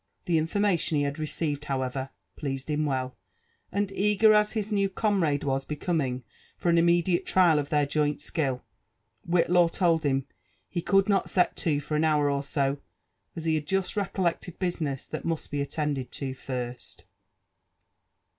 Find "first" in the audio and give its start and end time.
16.33-17.05